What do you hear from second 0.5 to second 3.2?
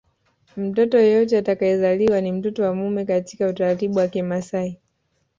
Mtoto yeyote atakayezaliwa ni mtoto wa mume